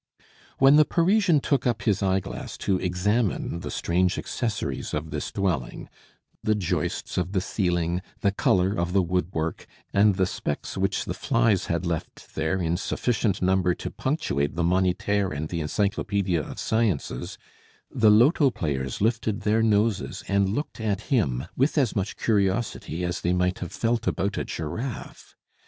When 0.57 0.77
the 0.77 0.83
Parisian 0.83 1.41
took 1.41 1.67
up 1.67 1.83
his 1.83 2.01
eye 2.01 2.19
glass 2.21 2.57
to 2.57 2.79
examine 2.79 3.59
the 3.59 3.69
strange 3.69 4.17
accessories 4.17 4.95
of 4.95 5.11
this 5.11 5.31
dwelling, 5.31 5.89
the 6.41 6.55
joists 6.55 7.19
of 7.19 7.33
the 7.33 7.39
ceiling, 7.39 8.01
the 8.21 8.31
color 8.31 8.73
of 8.73 8.93
the 8.93 9.03
woodwork, 9.03 9.67
and 9.93 10.15
the 10.15 10.25
specks 10.25 10.75
which 10.75 11.05
the 11.05 11.13
flies 11.13 11.67
had 11.67 11.85
left 11.85 12.33
there 12.33 12.59
in 12.59 12.77
sufficient 12.77 13.43
number 13.43 13.75
to 13.75 13.91
punctuate 13.91 14.55
the 14.55 14.63
"Moniteur" 14.63 15.31
and 15.31 15.49
the 15.49 15.61
"Encyclopaedia 15.61 16.41
of 16.41 16.57
Sciences," 16.59 17.37
the 17.91 18.09
loto 18.09 18.49
players 18.49 19.01
lifted 19.01 19.41
their 19.41 19.61
noses 19.61 20.23
and 20.27 20.49
looked 20.49 20.79
at 20.81 21.01
him 21.13 21.45
with 21.55 21.77
as 21.77 21.95
much 21.95 22.17
curiosity 22.17 23.05
as 23.05 23.21
they 23.21 23.33
might 23.33 23.59
have 23.59 23.71
felt 23.71 24.07
about 24.07 24.35
a 24.35 24.45
giraffe. 24.45 25.35